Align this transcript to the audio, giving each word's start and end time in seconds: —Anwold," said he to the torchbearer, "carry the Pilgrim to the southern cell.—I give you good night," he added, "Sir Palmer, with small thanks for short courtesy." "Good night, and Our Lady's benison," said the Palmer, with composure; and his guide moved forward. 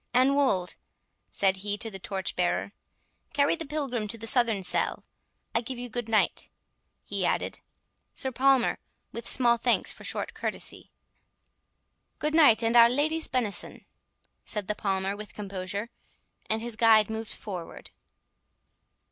—Anwold," 0.15 0.77
said 1.29 1.57
he 1.57 1.77
to 1.77 1.91
the 1.91 1.99
torchbearer, 1.99 2.71
"carry 3.35 3.55
the 3.55 3.67
Pilgrim 3.67 4.07
to 4.07 4.17
the 4.17 4.25
southern 4.25 4.63
cell.—I 4.63 5.61
give 5.61 5.77
you 5.77 5.89
good 5.89 6.09
night," 6.09 6.49
he 7.05 7.23
added, 7.23 7.59
"Sir 8.15 8.31
Palmer, 8.31 8.79
with 9.11 9.29
small 9.29 9.57
thanks 9.57 9.91
for 9.91 10.03
short 10.03 10.33
courtesy." 10.33 10.89
"Good 12.17 12.33
night, 12.33 12.63
and 12.63 12.75
Our 12.75 12.89
Lady's 12.89 13.27
benison," 13.27 13.85
said 14.43 14.67
the 14.67 14.73
Palmer, 14.73 15.15
with 15.15 15.35
composure; 15.35 15.91
and 16.49 16.63
his 16.63 16.75
guide 16.75 17.07
moved 17.11 17.33
forward. 17.33 17.91